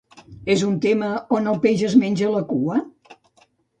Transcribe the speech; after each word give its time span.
És 0.53 0.61
un 0.67 0.77
tema 0.85 1.09
on 1.39 1.49
el 1.53 1.59
peix 1.67 1.83
es 1.91 1.93
menja 2.05 2.33
la 2.37 2.45
cua? 2.55 2.81